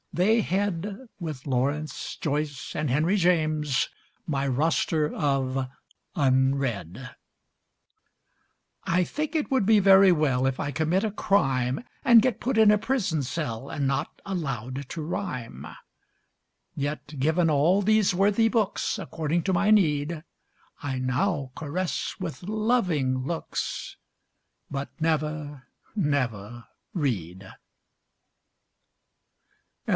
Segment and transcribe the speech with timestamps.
[0.13, 3.87] they head, With Lawrence, Joyce and Henry James,
[4.25, 5.69] My Roster of
[6.15, 7.15] Unread.
[8.83, 12.57] I think it would be very well If I commit a crime, And get put
[12.57, 15.67] in a prison cell And not allowed to rhyme;
[16.75, 20.23] Yet given all these worthy books According to my need,
[20.81, 23.95] I now caress with loving looks,
[24.69, 27.49] But never, never read.